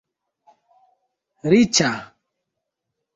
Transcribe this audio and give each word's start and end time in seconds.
riĉa 1.53 1.91